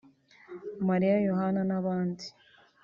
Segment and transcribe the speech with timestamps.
[0.87, 2.25] Mariya Yohana n’abandi